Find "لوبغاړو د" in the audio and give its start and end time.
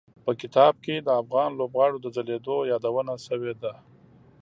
1.59-2.07